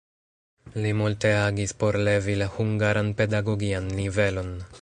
[0.85, 4.55] Li multe agis por levi la hungaran pedagogian nivelon.